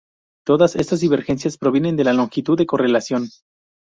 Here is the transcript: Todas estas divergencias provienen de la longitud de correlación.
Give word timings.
Todas 0.47 0.75
estas 0.77 0.99
divergencias 1.01 1.59
provienen 1.59 1.95
de 1.95 2.03
la 2.03 2.13
longitud 2.13 2.57
de 2.57 2.65
correlación. 2.65 3.29